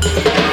Good 0.00 0.47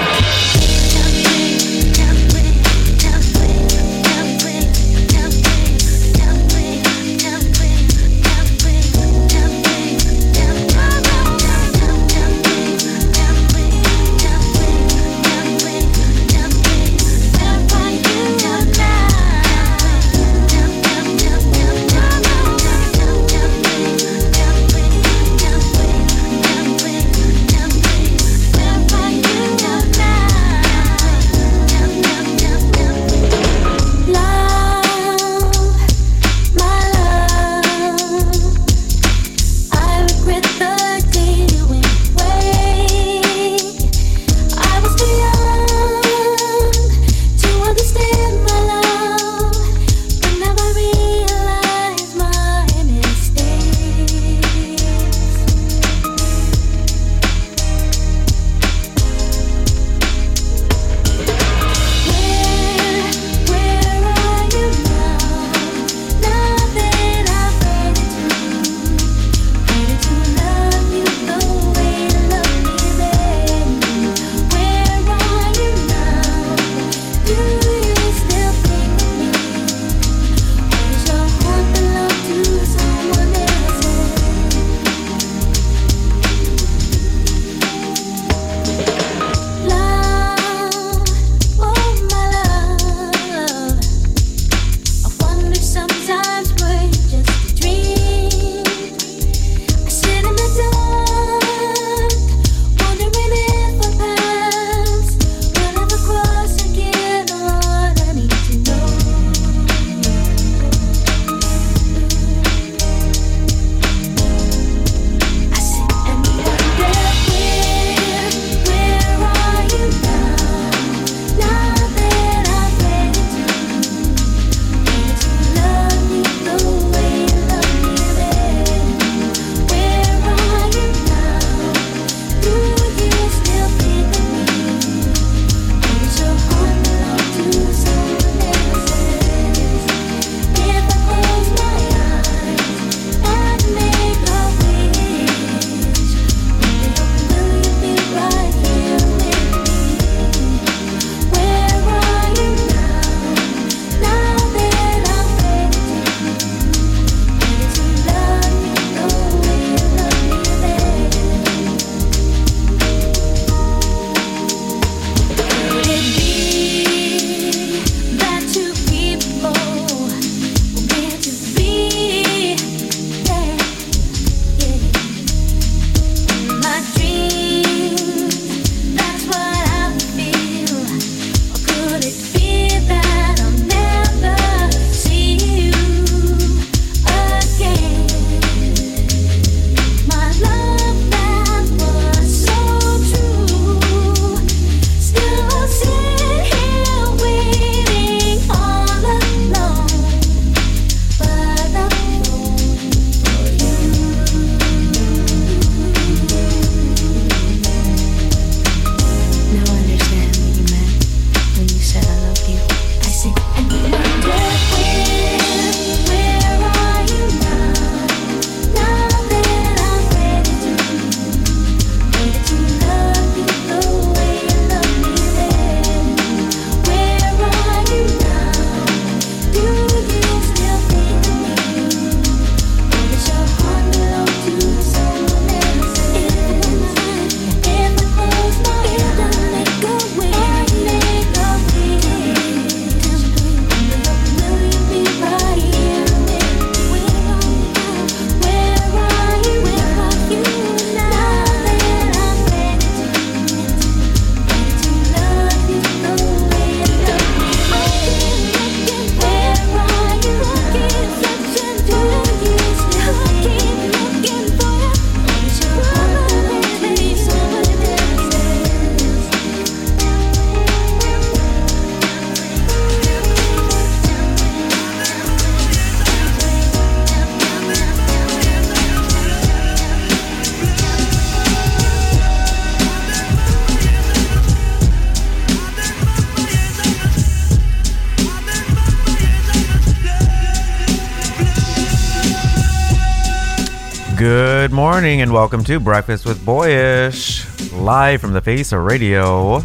morning 295.06 295.22
and 295.22 295.31
welcome 295.31 295.63
to 295.63 295.80
Breakfast 295.80 296.25
with 296.25 296.44
Boyyyish, 296.44 297.46
live 297.80 298.19
from 298.19 298.34
the 298.34 298.42
face 298.42 298.72
of 298.72 298.80
radio. 298.80 299.60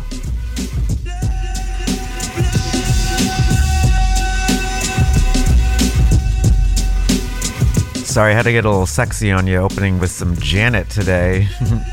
Sorry, 8.05 8.33
I 8.33 8.35
had 8.35 8.43
to 8.43 8.53
get 8.53 8.67
a 8.67 8.69
little 8.69 8.85
sexy 8.85 9.31
on 9.31 9.47
you 9.47 9.57
opening 9.57 9.99
with 9.99 10.11
some 10.11 10.37
Janet 10.37 10.91
today. 10.91 11.49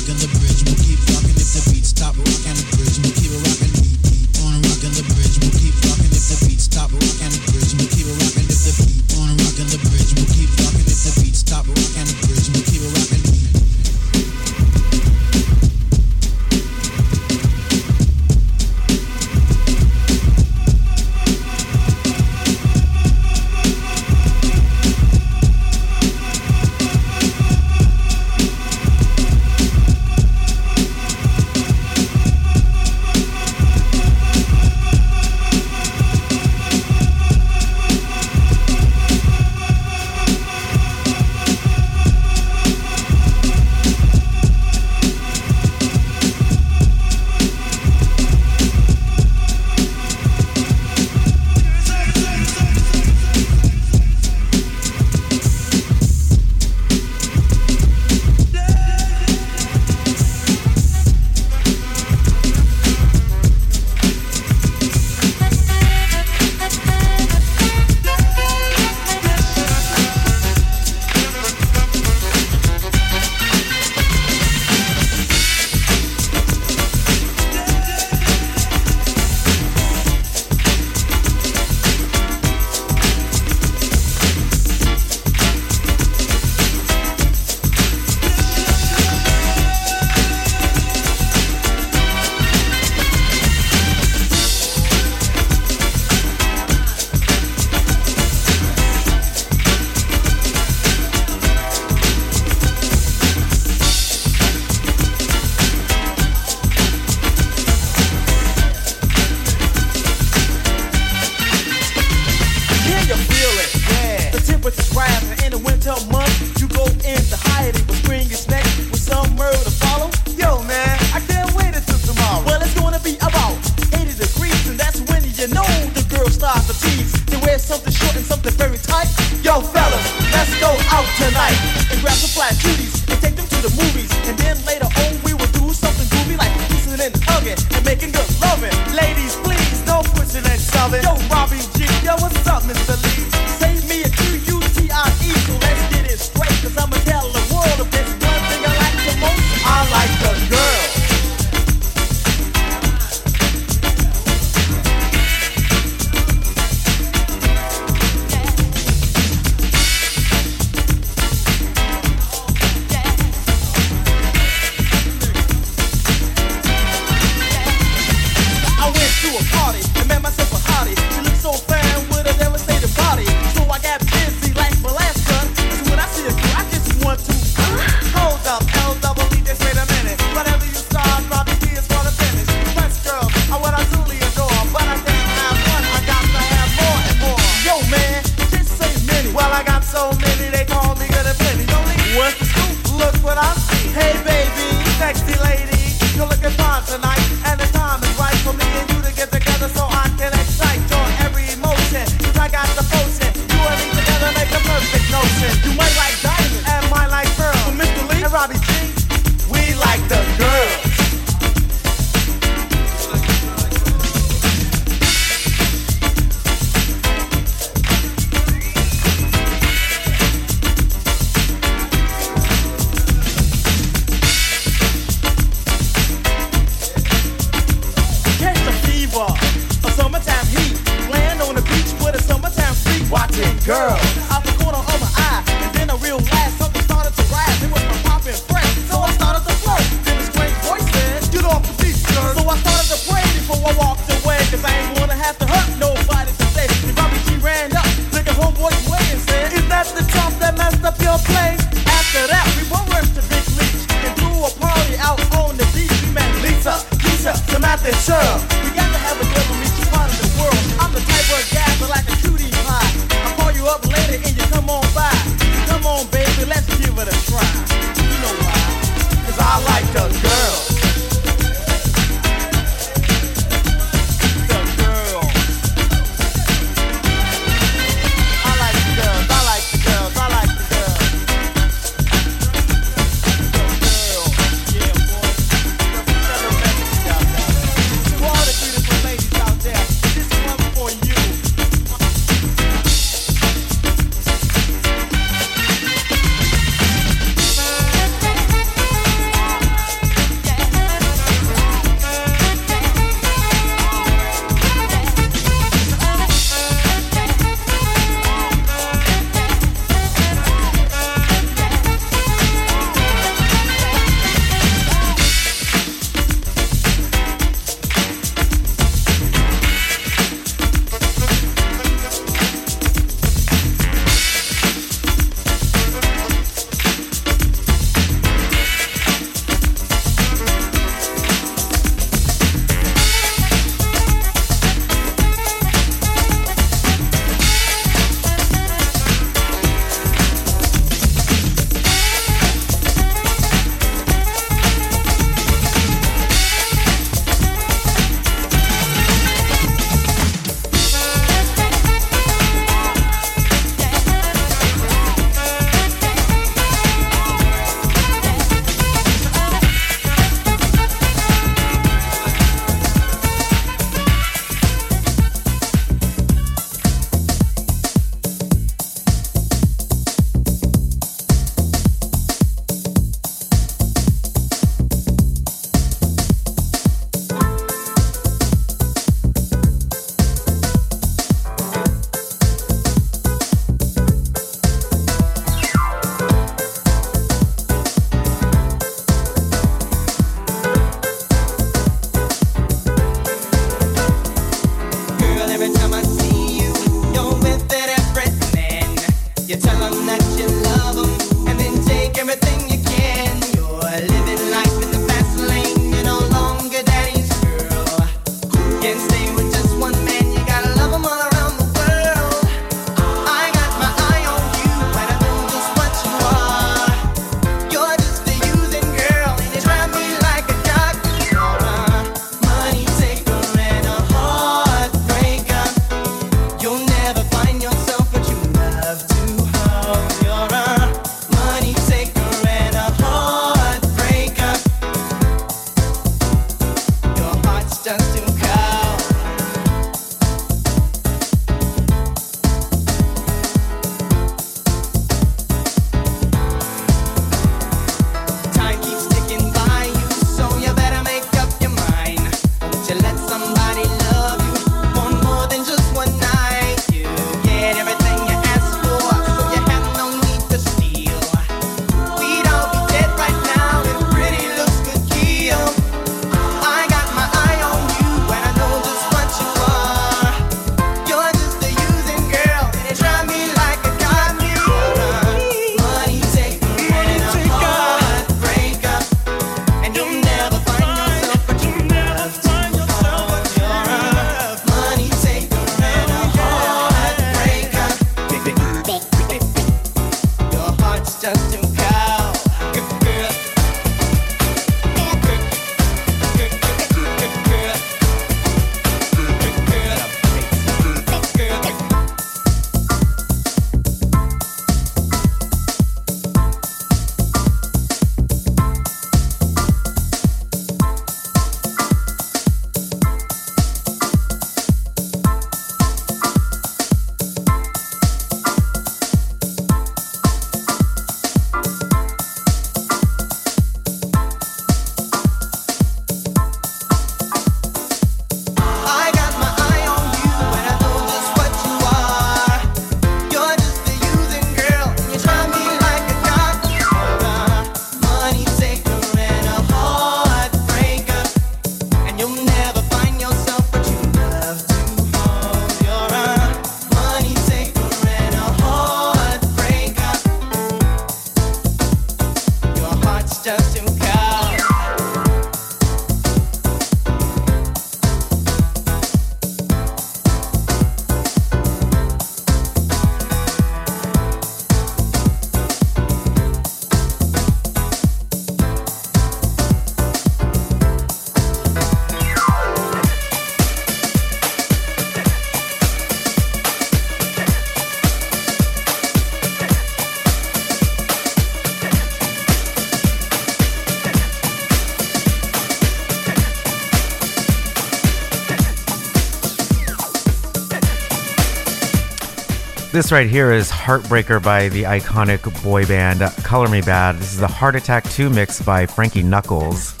This 593.01 593.11
right 593.11 593.27
here 593.27 593.51
is 593.51 593.71
Heartbreaker 593.71 594.43
by 594.43 594.69
the 594.69 594.83
iconic 594.83 595.63
boy 595.63 595.87
band 595.87 596.19
Color 596.43 596.67
Me 596.67 596.81
Badd. 596.81 597.17
This 597.17 597.33
is 597.33 597.39
the 597.39 597.47
Heart 597.47 597.77
Attack 597.77 598.03
2 598.11 598.29
mix 598.29 598.61
by 598.61 598.85
Frankie 598.85 599.23
Knuckles. 599.23 600.00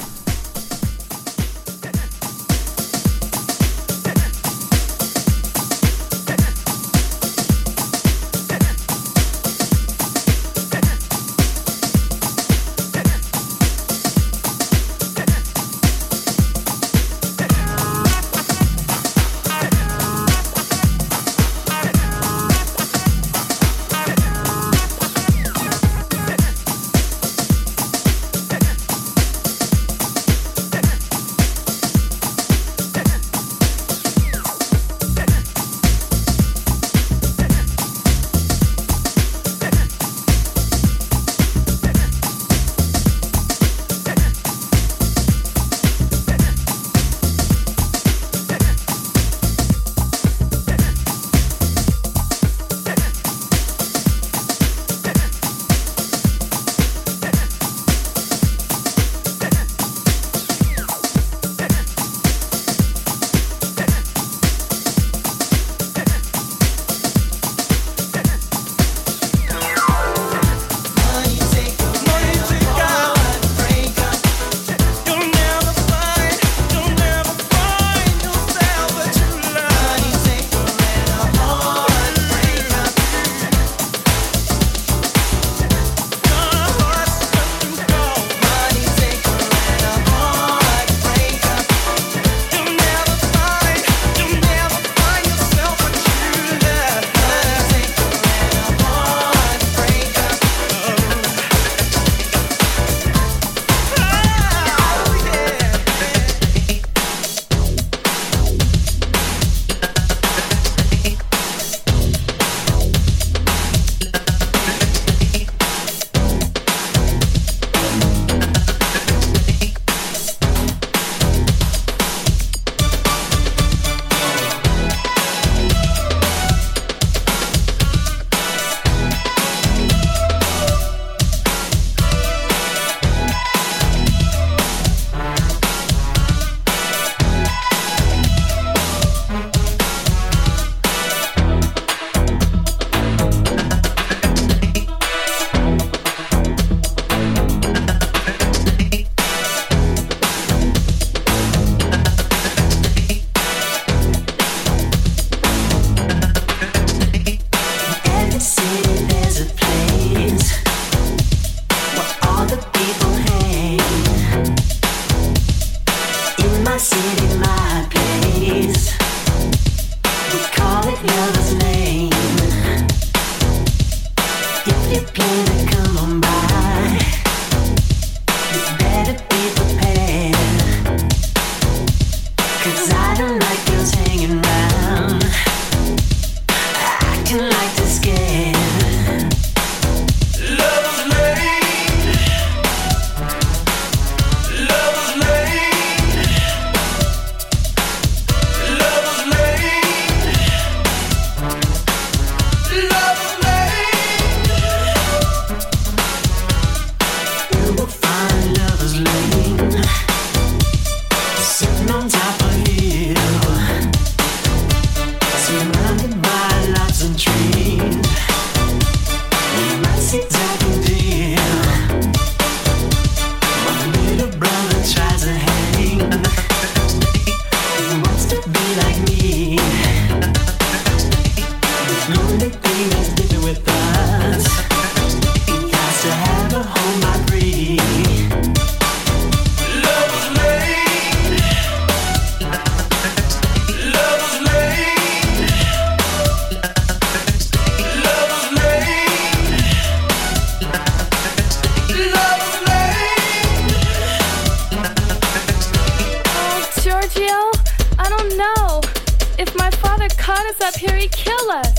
caught 260.33 260.45
us 260.45 260.61
up 260.61 260.75
here, 260.75 260.95
he'd 260.95 261.11
kill 261.11 261.51
us. 261.51 261.73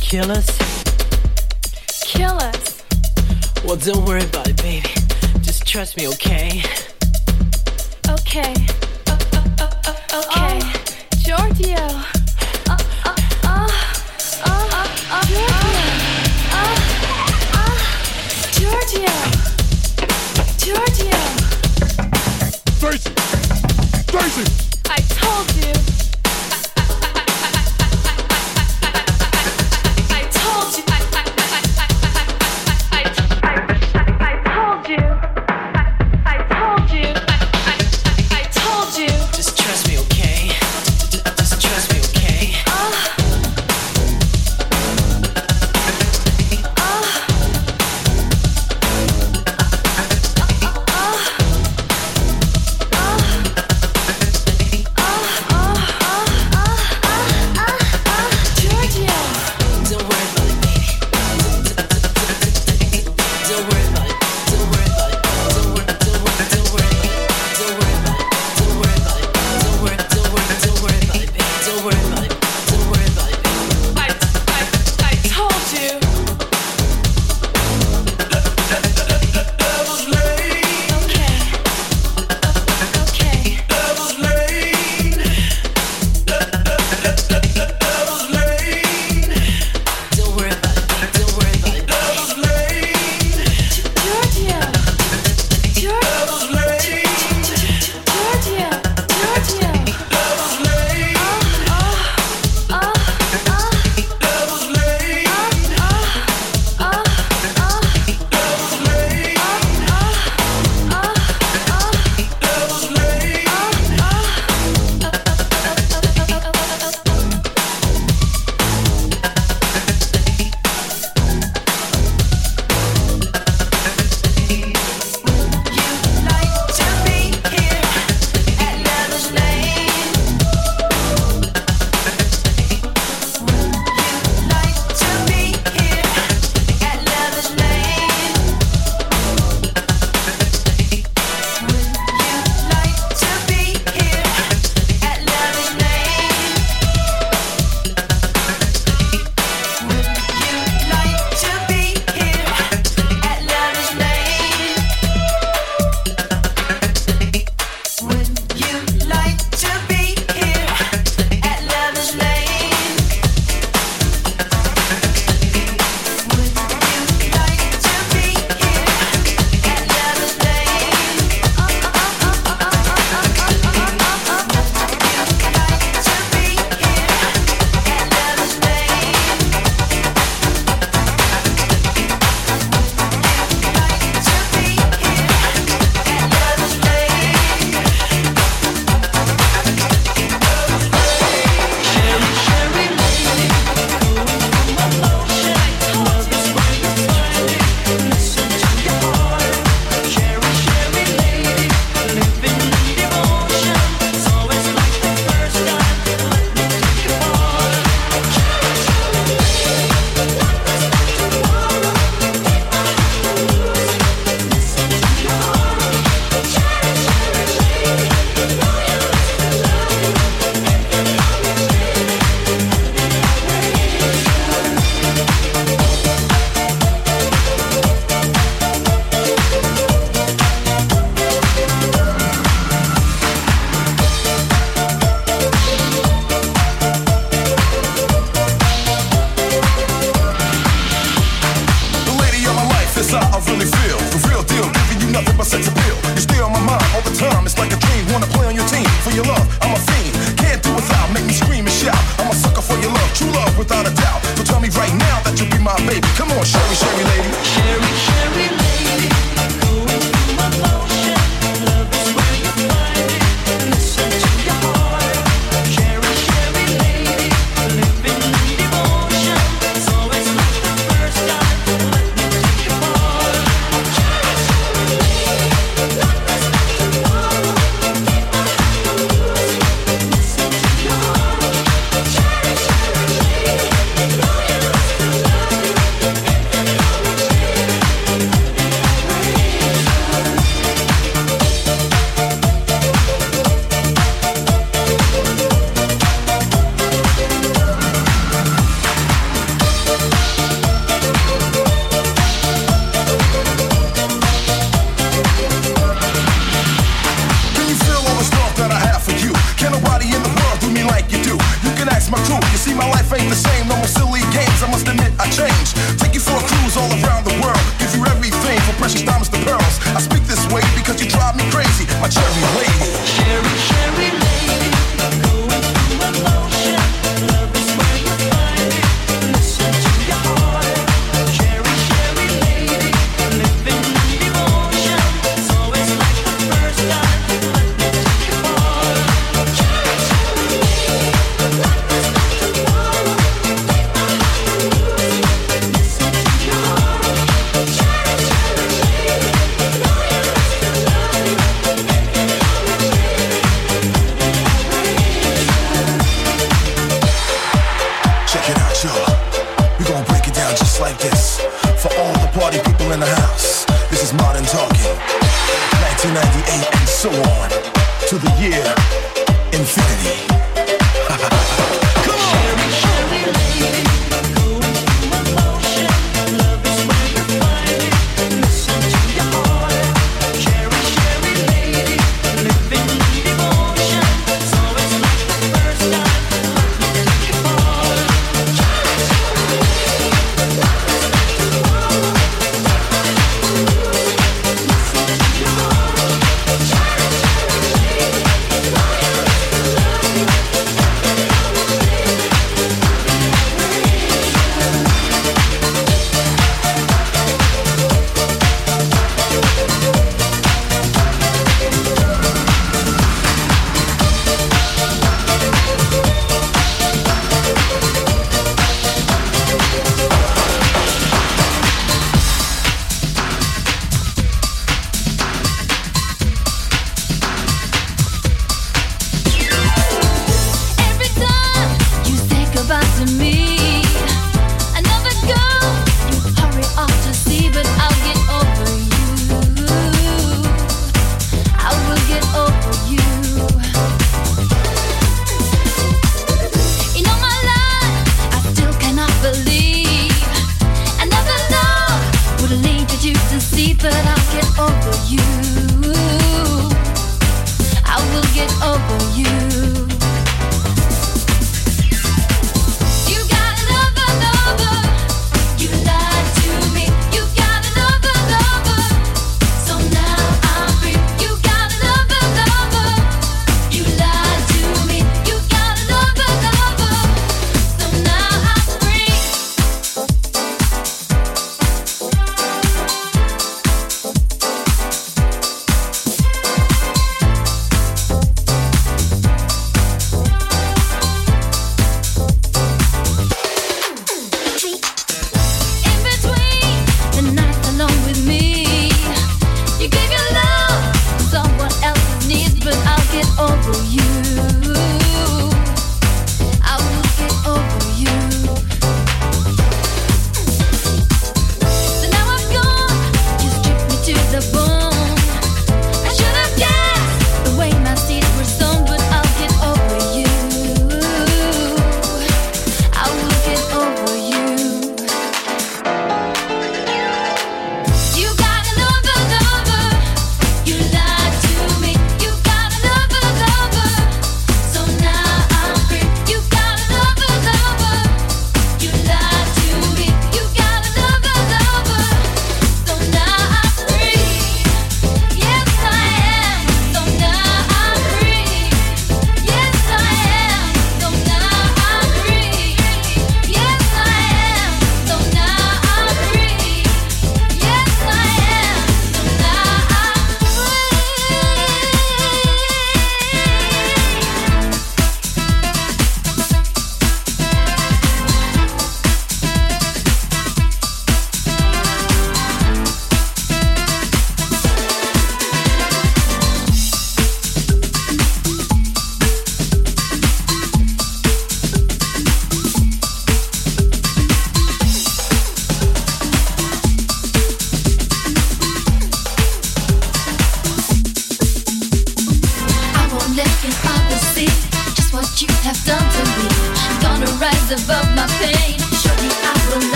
Kill 0.00 0.30
us? 0.30 0.48
Kill 2.02 2.36
us. 2.50 2.84
Well, 3.64 3.76
don't 3.76 4.04
worry 4.04 4.24
about 4.24 4.48
it, 4.48 4.56
baby. 4.62 4.88
Just 5.40 5.66
trust 5.66 5.96
me, 5.96 6.08
okay? 6.08 6.62
Okay. 8.10 8.54
Uh, 9.06 9.18
uh, 9.32 9.48
uh, 9.60 9.70
uh 9.86 10.22
okay. 10.24 10.60
Oh, 10.60 10.72
Giorgio. 11.24 12.17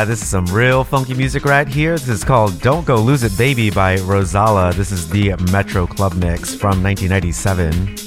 Right. 0.00 0.04
This 0.04 0.22
is 0.22 0.28
some 0.28 0.46
real 0.46 0.84
funky 0.84 1.14
music 1.14 1.44
right 1.44 1.66
here. 1.66 1.92
This 1.92 2.08
is 2.08 2.24
called 2.24 2.60
Don't 2.60 2.86
Go 2.86 2.96
Lose 2.96 3.22
It 3.22 3.36
Baby 3.38 3.70
by 3.70 3.96
Rosala. 3.96 4.74
This 4.74 4.92
is 4.92 5.08
the 5.08 5.36
Metro 5.52 5.86
Club 5.86 6.14
Mix 6.14 6.54
from 6.54 6.82
1997. 6.82 8.05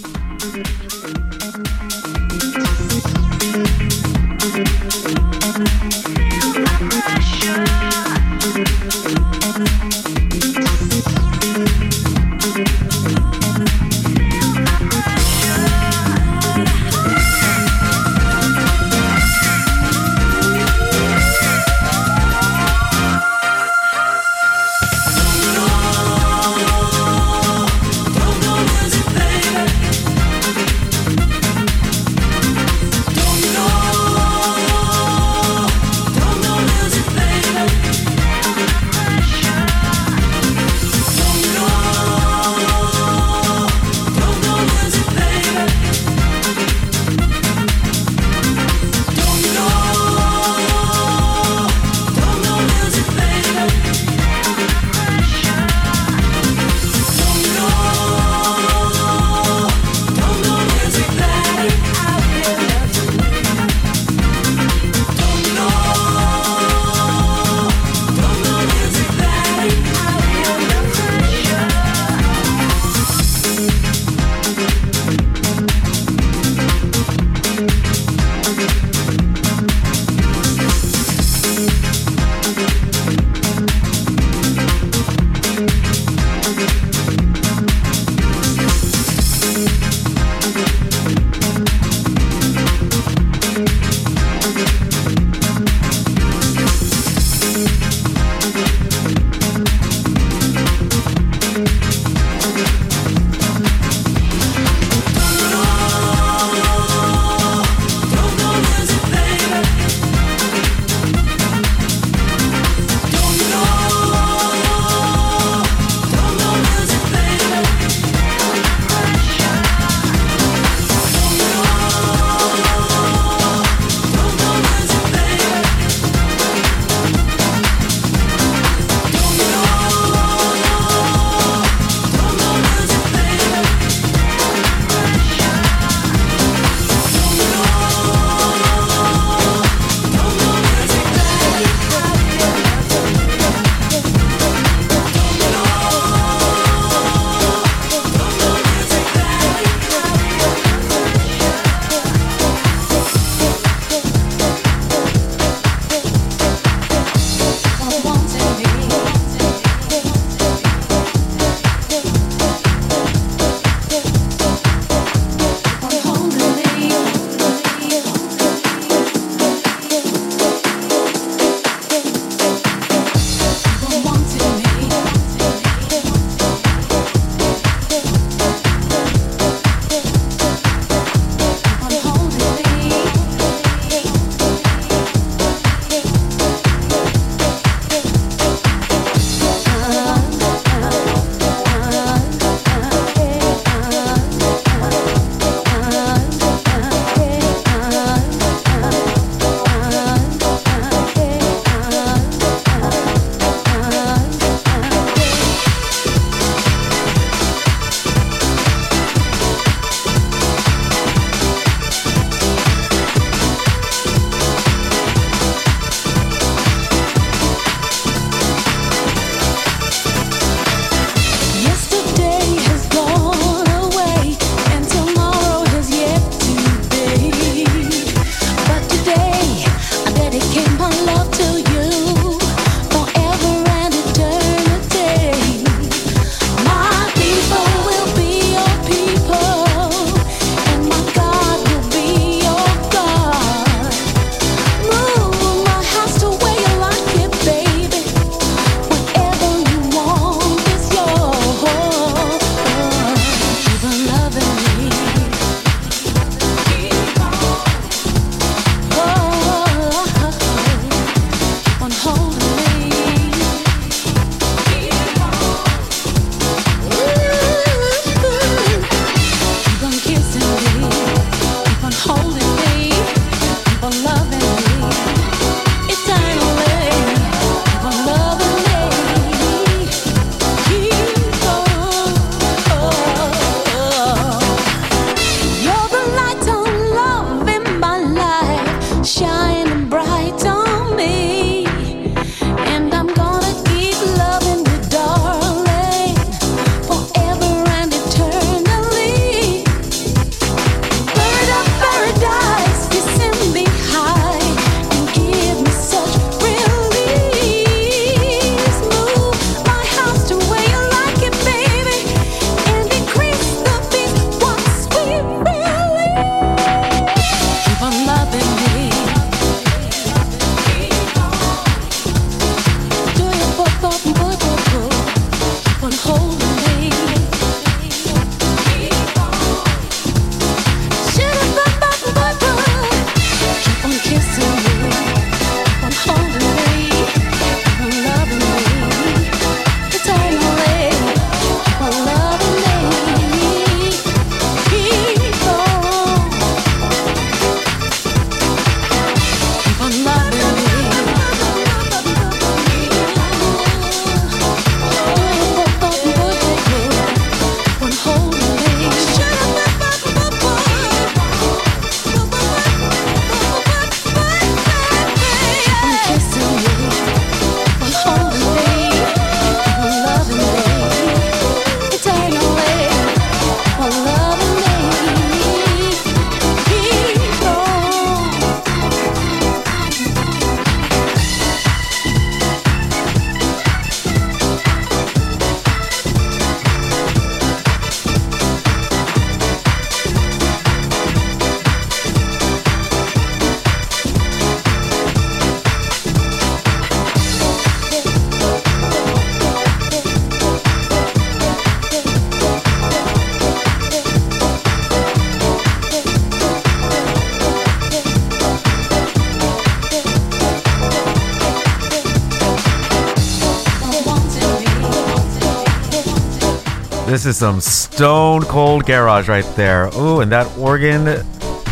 This 417.09 417.25
is 417.25 417.37
some 417.37 417.59
stone 417.59 418.43
cold 418.43 418.85
garage 418.85 419.27
right 419.27 419.43
there. 419.55 419.89
Ooh, 419.95 420.19
and 420.19 420.31
that 420.31 420.45
organ 420.59 421.25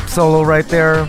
solo 0.08 0.42
right 0.42 0.68
there. 0.68 1.06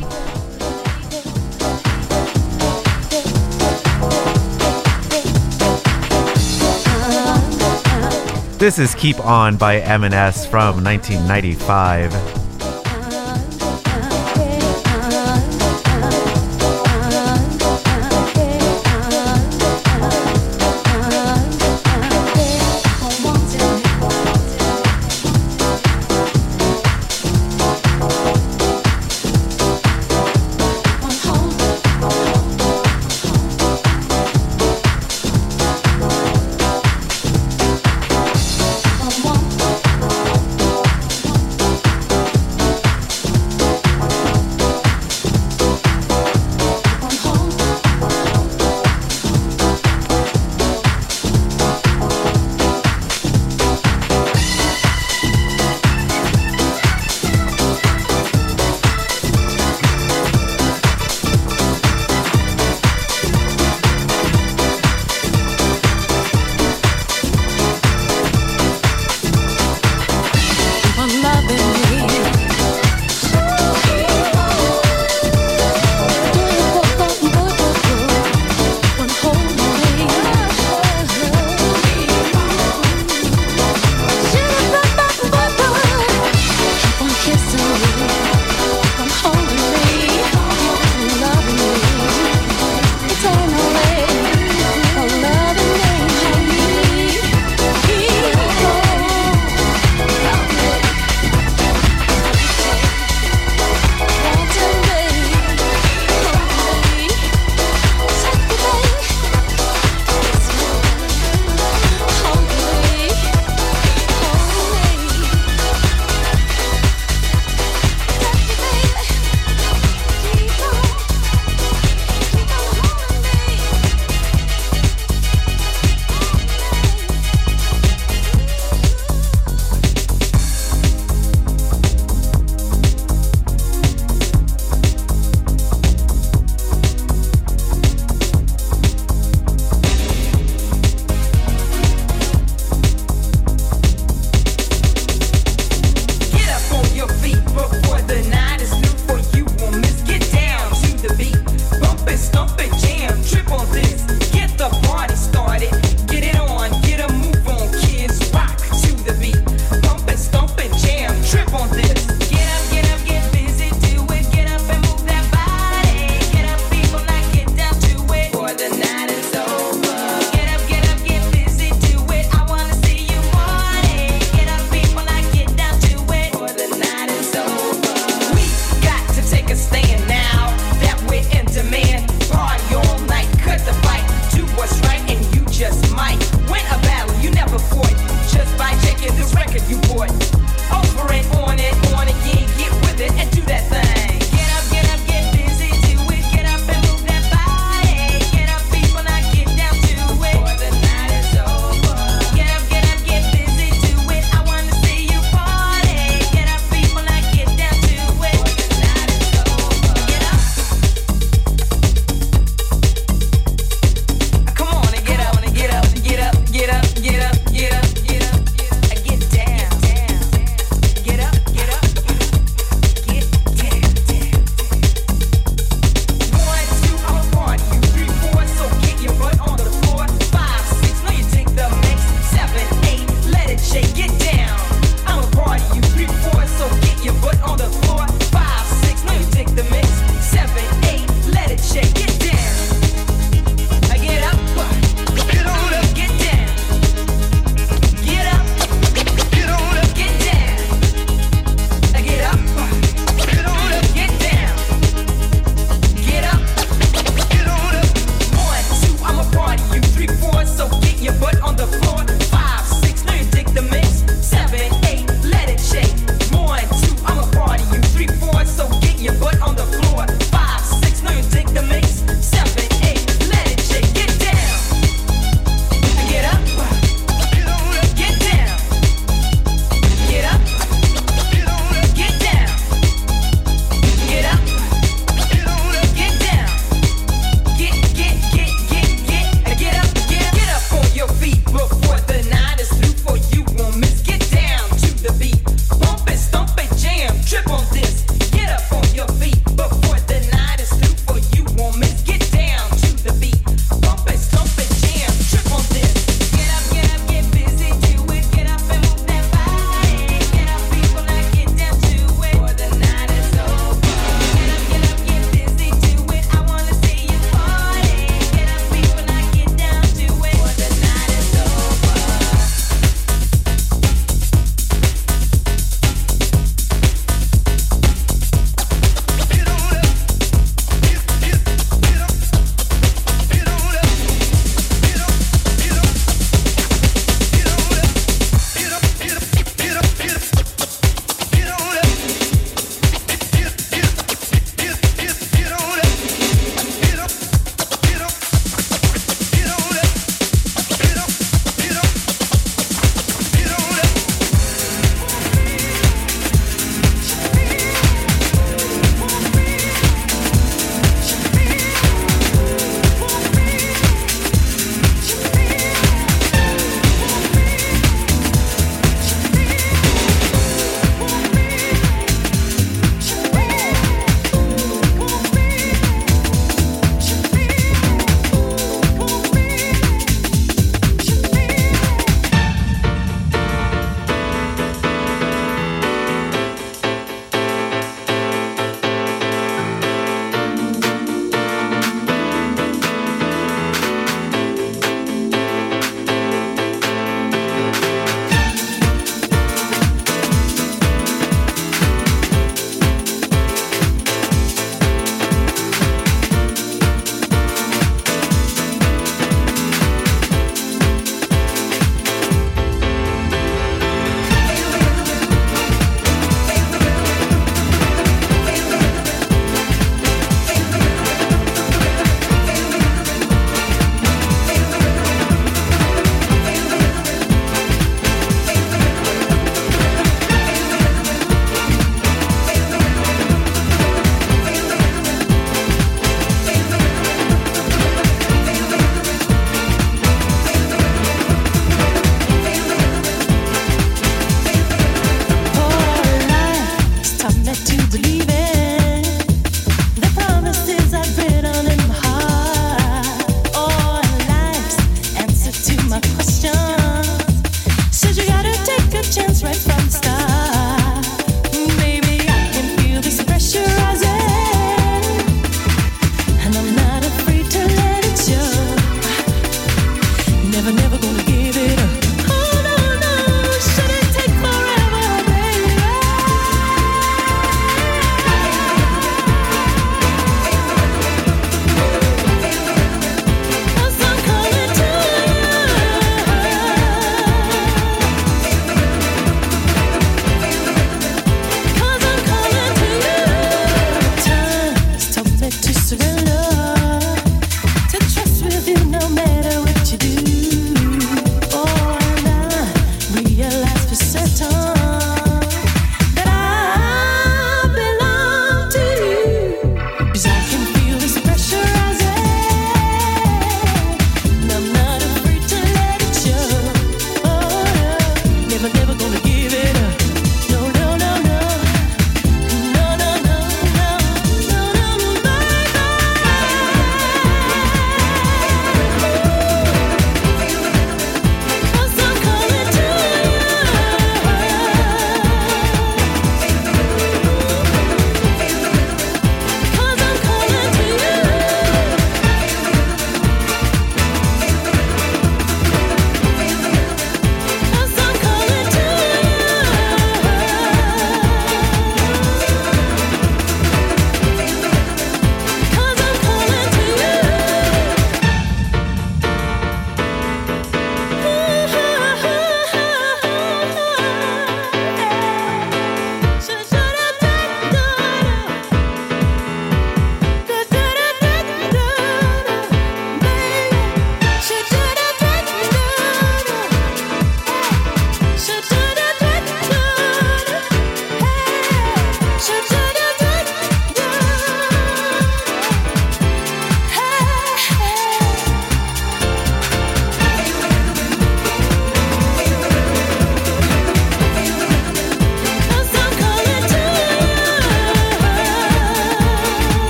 This 8.59 8.79
is 8.79 8.95
Keep 8.97 9.19
On 9.25 9.57
by 9.57 9.79
M&S 9.79 10.45
from 10.45 10.85
1995. 10.85 12.48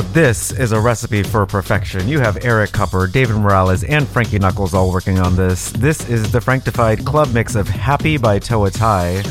Now, 0.00 0.12
this 0.12 0.50
is 0.50 0.72
a 0.72 0.80
recipe 0.80 1.22
for 1.22 1.44
perfection. 1.44 2.08
You 2.08 2.20
have 2.20 2.42
Eric 2.42 2.70
Kupper, 2.70 3.12
David 3.12 3.36
Morales, 3.36 3.84
and 3.84 4.08
Frankie 4.08 4.38
Knuckles 4.38 4.72
all 4.72 4.90
working 4.90 5.18
on 5.18 5.36
this. 5.36 5.72
This 5.72 6.08
is 6.08 6.32
the 6.32 6.40
Franctified 6.40 7.04
club 7.04 7.34
mix 7.34 7.54
of 7.54 7.68
Happy 7.68 8.16
by 8.16 8.38
Toa 8.38 8.70
Tai. 8.70 9.22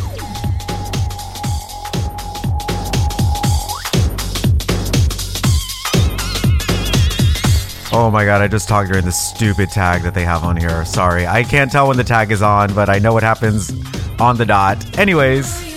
Oh 7.92 8.12
my 8.14 8.24
god, 8.24 8.44
I 8.44 8.48
just 8.48 8.70
talked 8.70 8.90
during 8.90 9.06
the 9.06 9.12
stupid 9.12 9.72
tag 9.72 10.04
that 10.04 10.14
they 10.14 10.24
have 10.24 10.44
on 10.44 10.56
here. 10.56 10.86
Sorry. 10.86 11.26
I 11.26 11.44
can't 11.44 11.72
tell 11.72 11.88
when 11.88 11.98
the 11.98 12.04
tag 12.04 12.32
is 12.32 12.44
on, 12.44 12.76
but 12.76 12.90
I 12.90 13.00
know 13.00 13.12
what 13.12 13.24
happens 13.24 13.72
on 14.20 14.38
the 14.38 14.46
dot. 14.46 15.00
Anyways, 15.00 15.69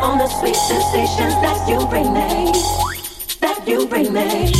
on 0.00 0.16
the 0.16 0.26
sweet 0.28 0.54
sensations 0.54 1.34
that 1.42 1.68
you 1.68 1.84
bring 1.86 2.12
me, 2.14 2.52
that 3.40 3.62
you 3.66 3.86
bring 3.86 4.12
me. 4.12 4.52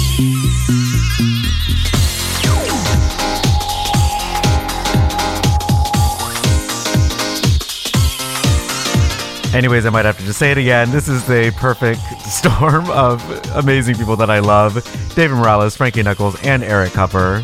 Anyways, 9.55 9.87
I 9.87 9.91
might 9.91 10.05
have 10.05 10.19
to 10.19 10.25
just 10.25 10.39
say 10.39 10.51
it 10.53 10.59
again. 10.59 10.91
This 10.91 11.09
is 11.09 11.25
the 11.27 11.53
perfect 11.57 12.01
storm 12.23 12.91
of 12.91 13.23
amazing 13.57 13.97
people 13.97 14.17
that 14.17 14.31
I 14.31 14.41
love 14.41 14.75
David 15.15 15.37
Morales, 15.37 15.77
Frankie 15.77 16.03
Knuckles, 16.03 16.41
and 16.43 16.63
Eric 16.63 16.93
Kupper. 16.93 17.43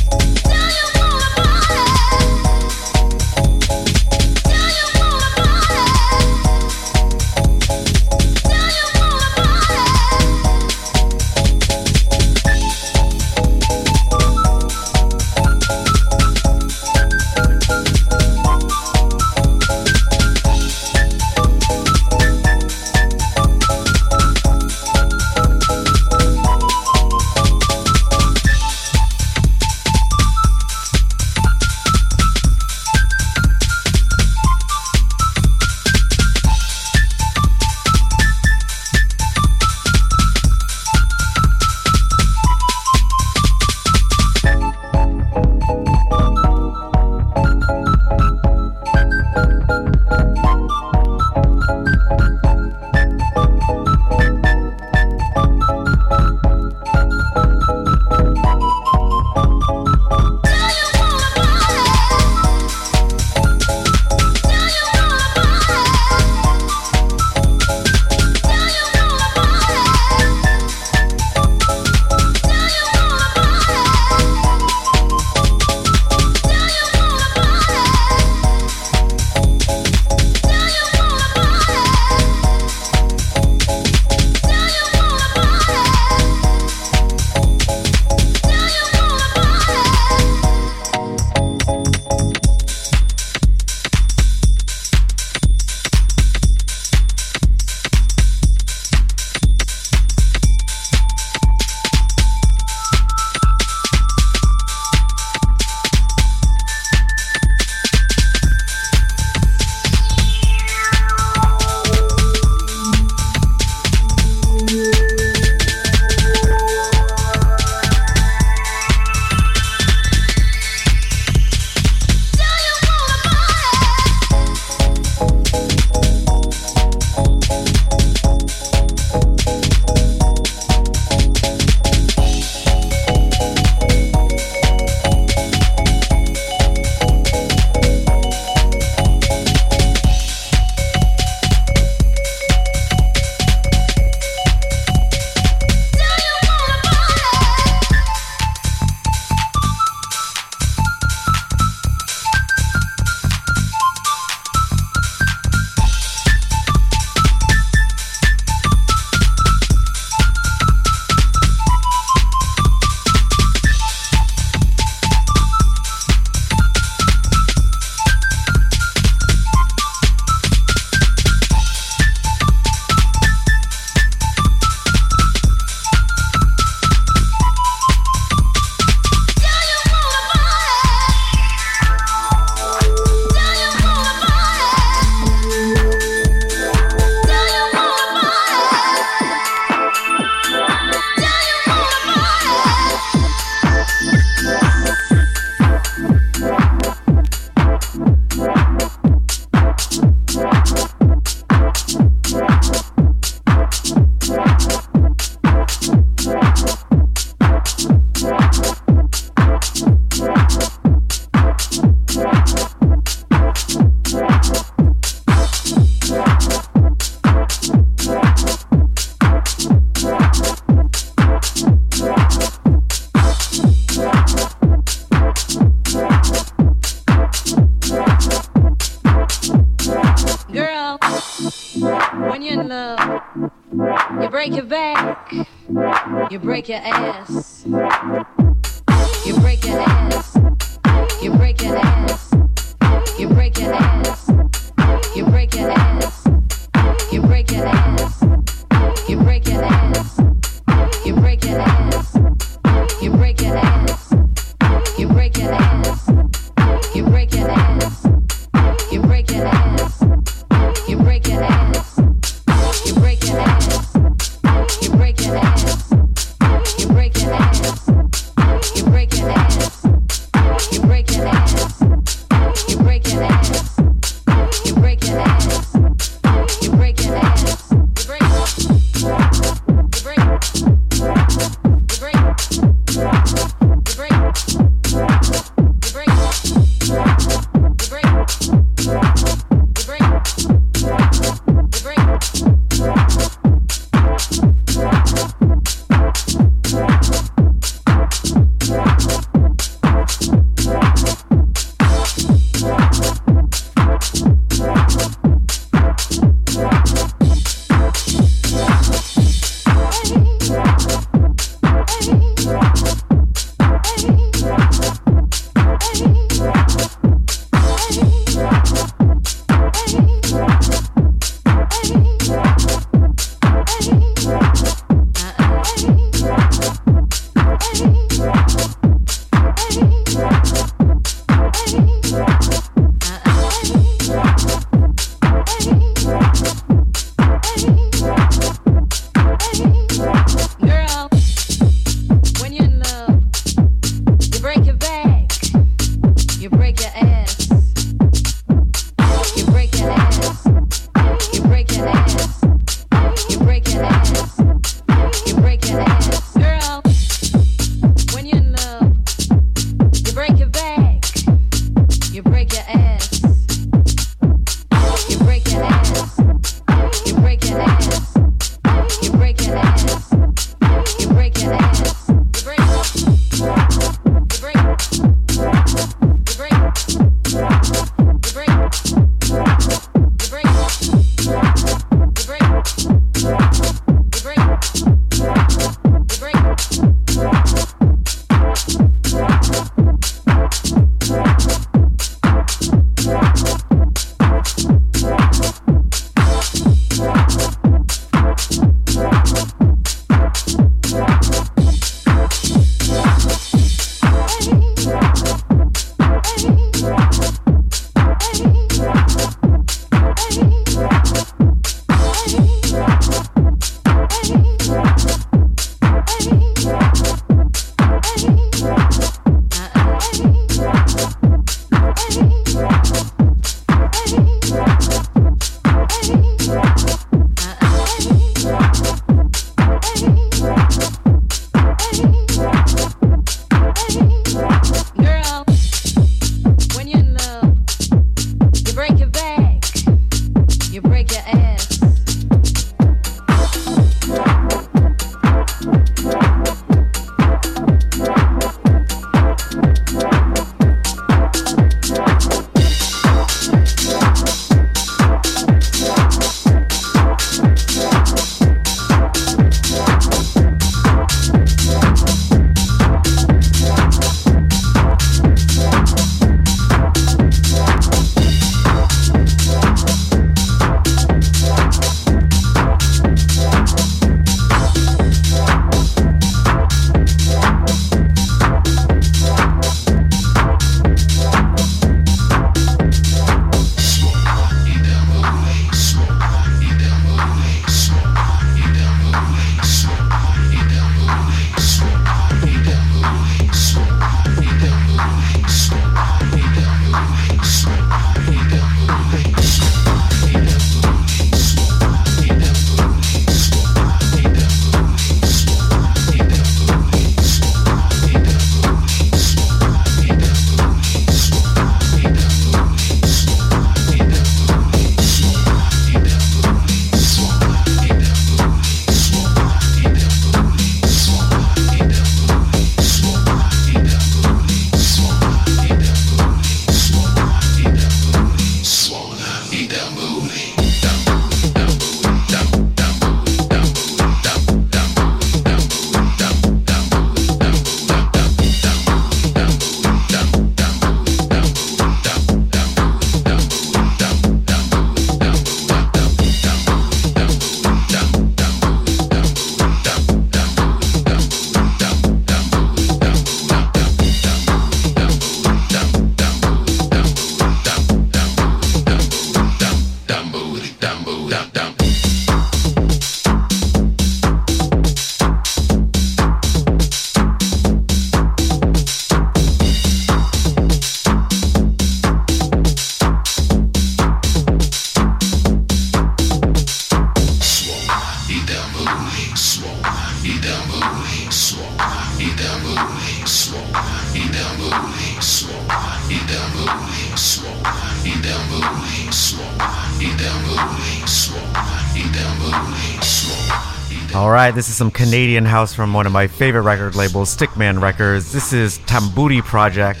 Canadian 595.08 595.46
house 595.46 595.72
from 595.72 595.94
one 595.94 596.04
of 596.04 596.12
my 596.12 596.26
favorite 596.26 596.64
record 596.64 596.94
labels, 596.94 597.34
Stickman 597.34 597.80
Records. 597.80 598.30
This 598.30 598.52
is 598.52 598.78
Tambooty 598.80 599.42
Project, 599.42 600.00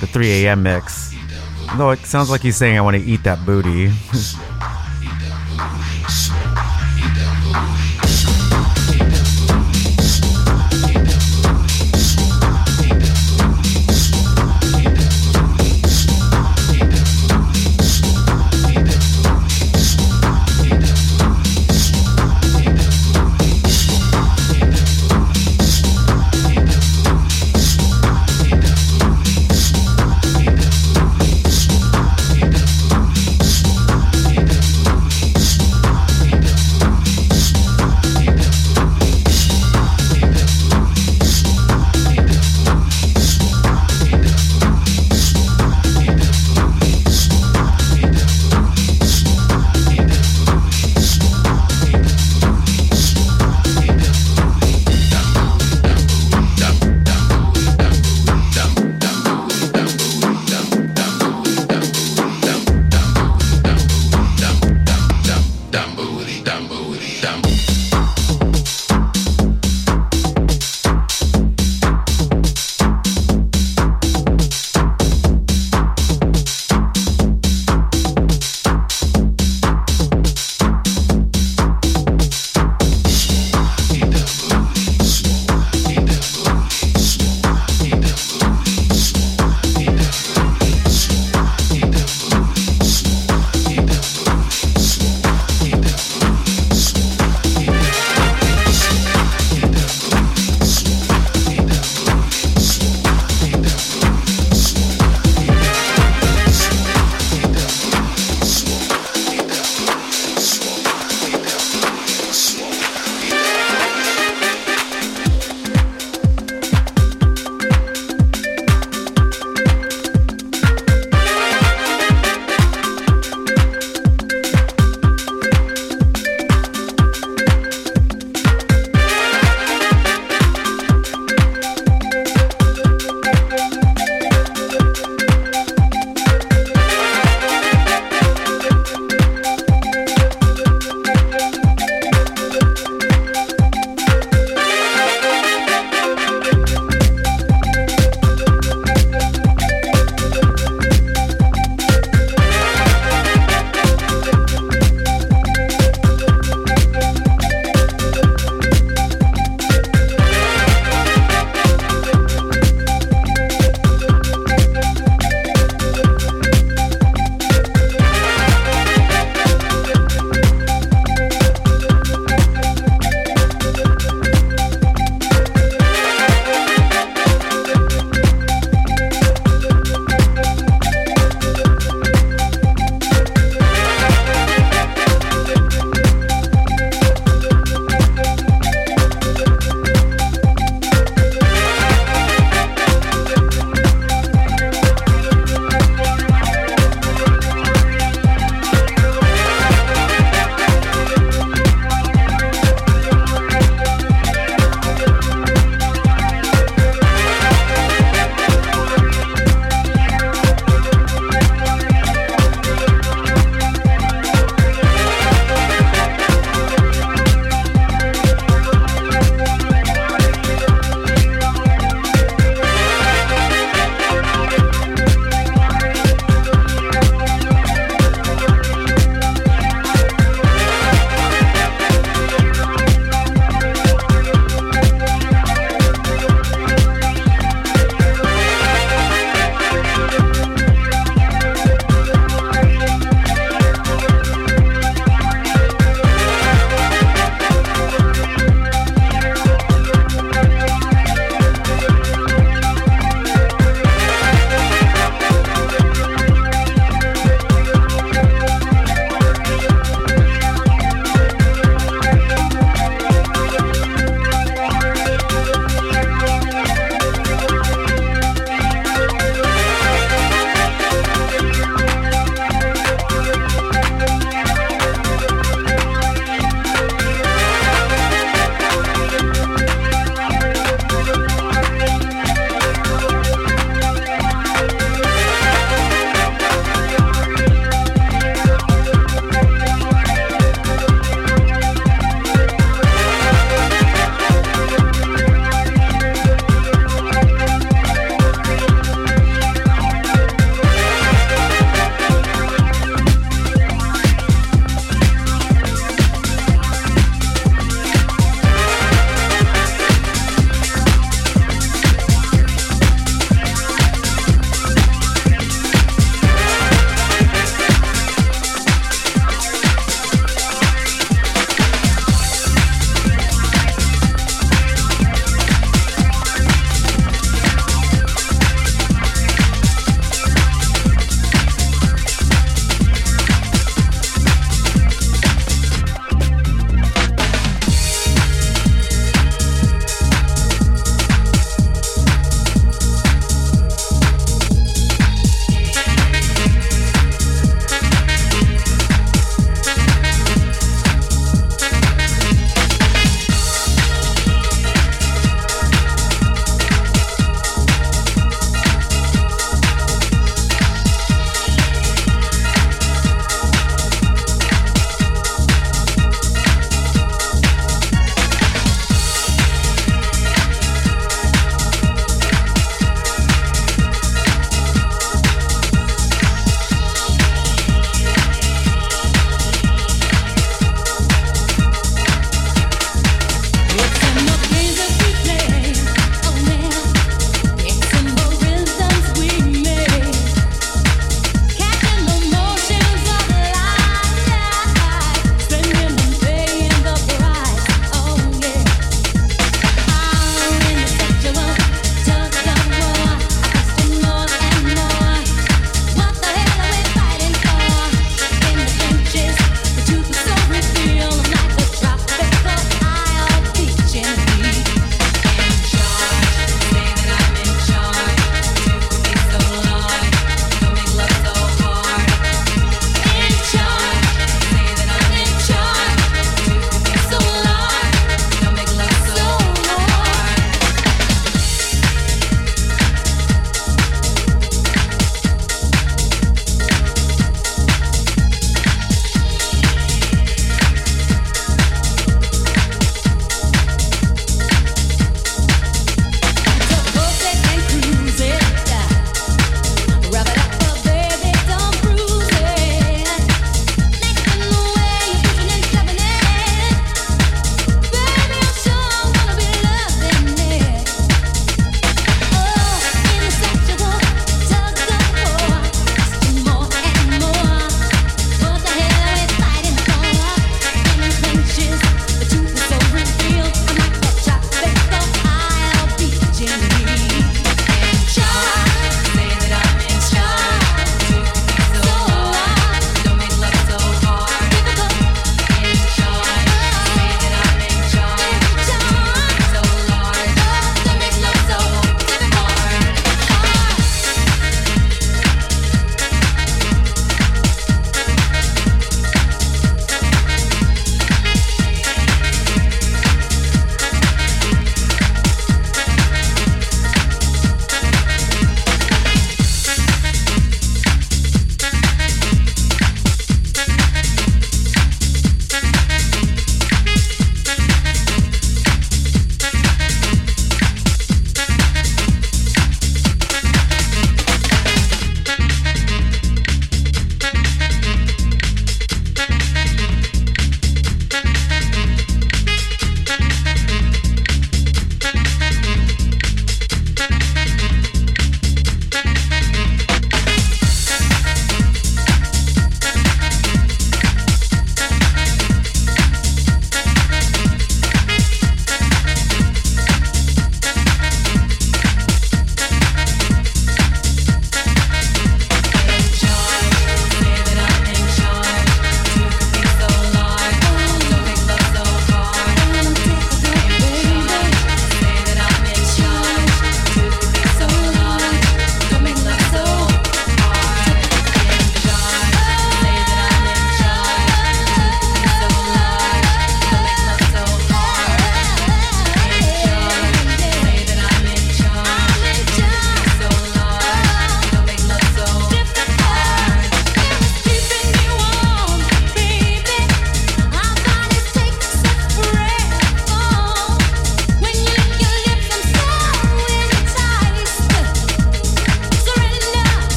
the 0.00 0.06
3 0.06 0.46
a.m. 0.46 0.62
mix. 0.62 1.14
Though 1.76 1.90
it 1.90 1.98
sounds 1.98 2.30
like 2.30 2.40
he's 2.40 2.56
saying 2.56 2.78
I 2.78 2.80
want 2.80 2.96
to 2.96 3.02
eat 3.02 3.22
that 3.24 3.44
booty. 3.44 3.90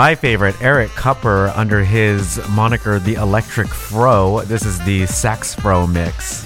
my 0.00 0.14
favorite, 0.14 0.56
Eric 0.62 0.88
Kupper, 0.92 1.54
under 1.54 1.84
his 1.84 2.40
moniker 2.48 2.98
The 2.98 3.16
Electric 3.16 3.68
Fro. 3.68 4.40
This 4.46 4.64
is 4.64 4.78
the 4.86 5.04
Sax 5.04 5.54
Fro 5.54 5.86
mix. 5.86 6.39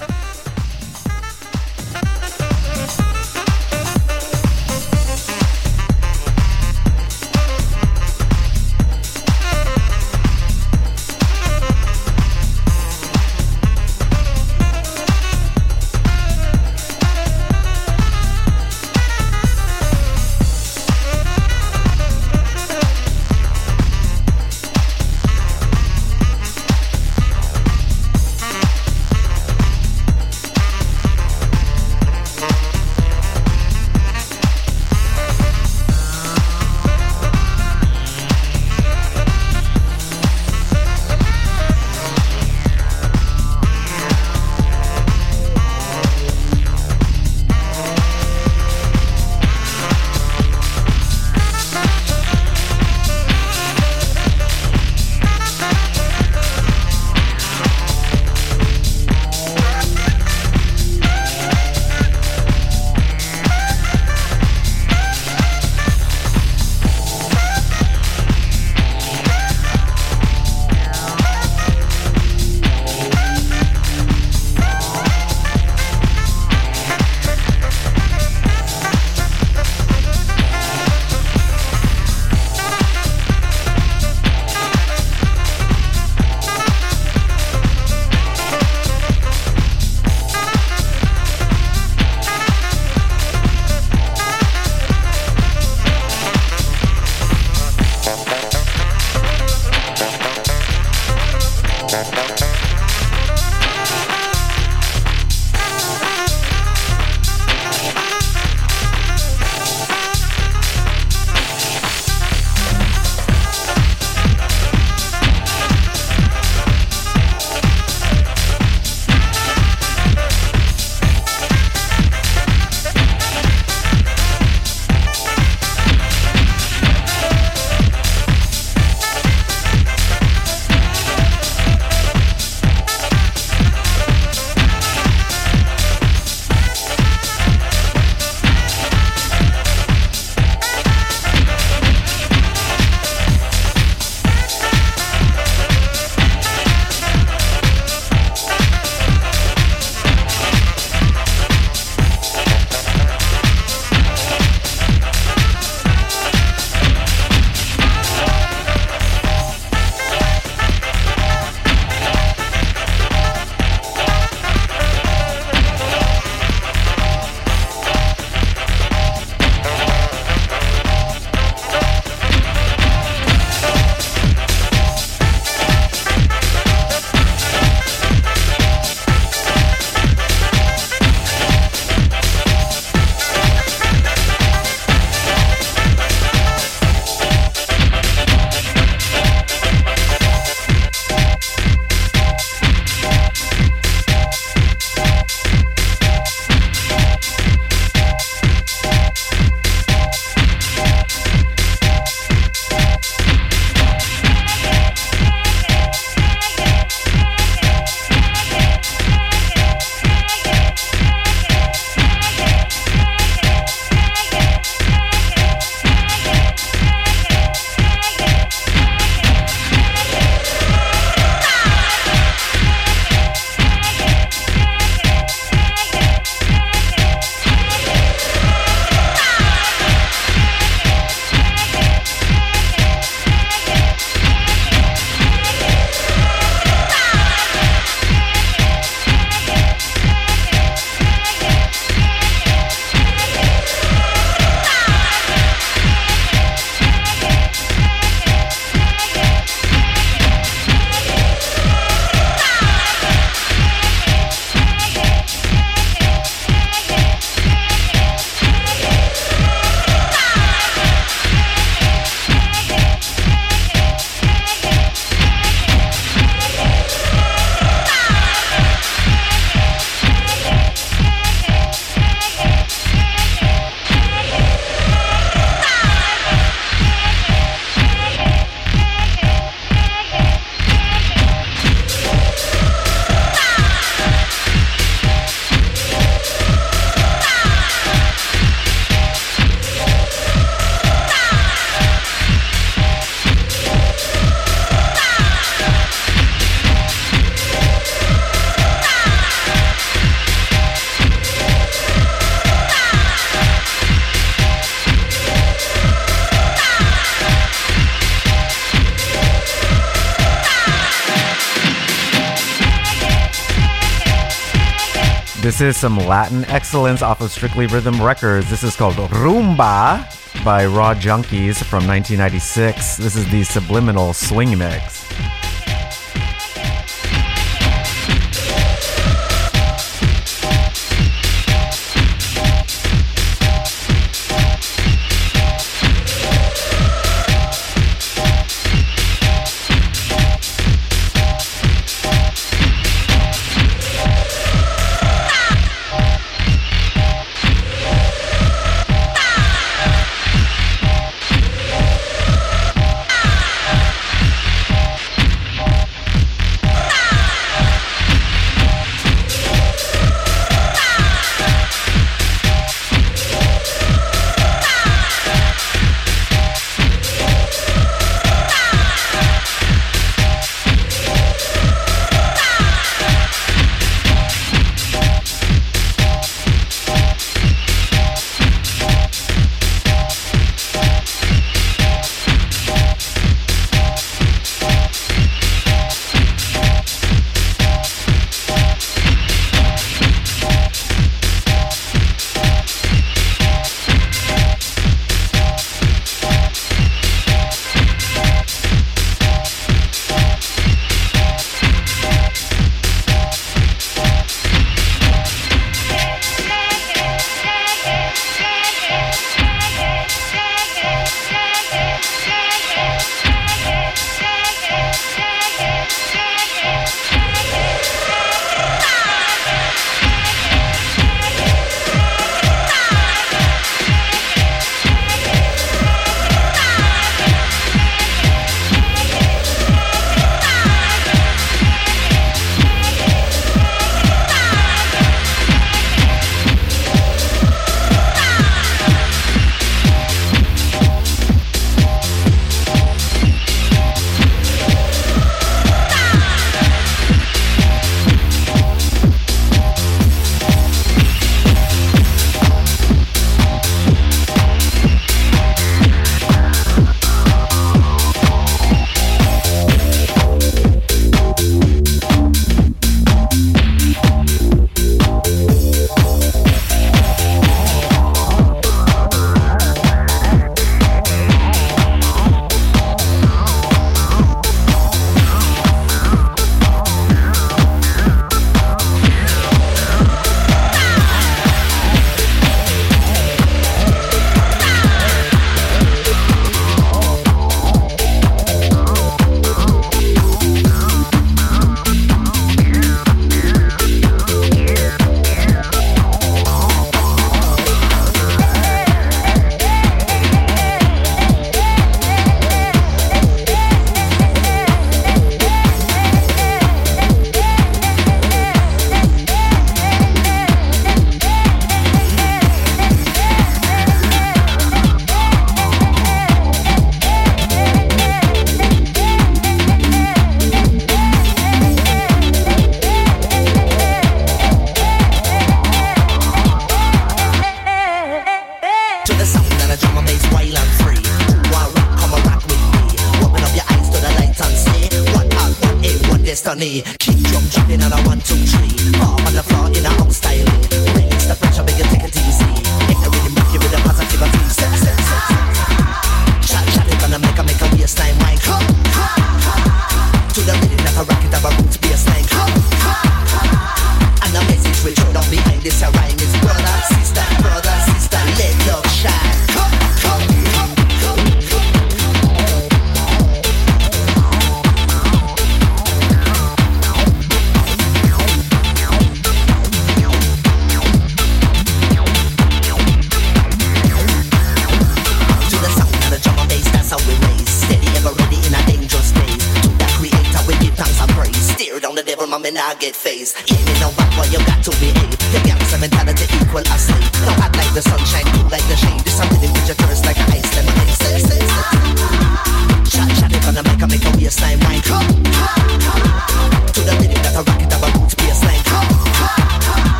is 315.65 315.77
some 315.77 315.97
Latin 315.97 316.45
excellence 316.47 317.01
off 317.01 317.21
of 317.21 317.31
Strictly 317.31 317.67
Rhythm 317.67 318.03
Records. 318.03 318.51
This 318.51 318.63
is 318.63 318.77
called 318.77 318.97
Rumba 318.97 320.45
by 320.45 320.67
Raw 320.67 320.95
Junkies 320.95 321.63
from 321.65 321.87
1996. 321.87 322.99
This 322.99 323.17
is 323.17 323.31
the 323.31 323.45
Subliminal 323.45 324.13
Swing 324.13 324.59
Mix. 324.59 325.04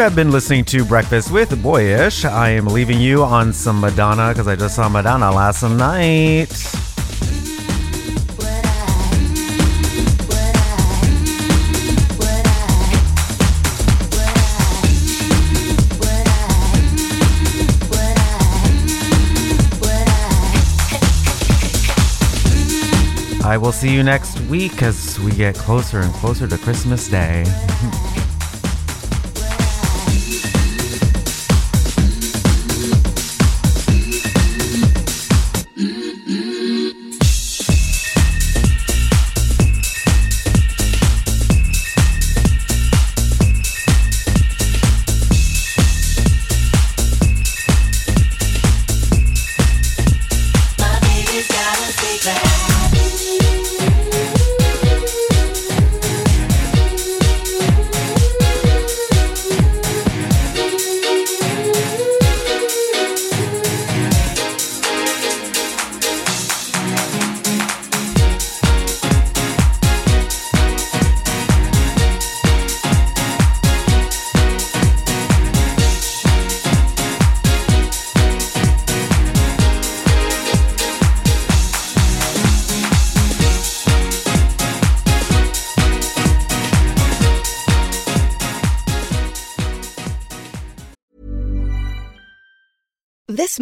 Have 0.00 0.16
been 0.16 0.30
listening 0.30 0.64
to 0.64 0.82
Breakfast 0.82 1.30
with 1.30 1.50
Boyyyish. 1.62 2.24
I 2.24 2.48
am 2.48 2.64
leaving 2.64 2.98
you 2.98 3.22
on 3.22 3.52
some 3.52 3.82
Madonna 3.82 4.30
because 4.30 4.48
I 4.48 4.56
just 4.56 4.74
saw 4.74 4.88
Madonna 4.88 5.30
last 5.30 5.62
night. 5.62 6.48
I 23.44 23.58
will 23.58 23.72
see 23.72 23.92
you 23.92 24.02
next 24.02 24.40
week 24.48 24.82
as 24.82 25.20
we 25.20 25.32
get 25.32 25.56
closer 25.56 26.00
and 26.00 26.10
closer 26.14 26.48
to 26.48 26.56
Christmas 26.56 27.06
Day. 27.06 27.44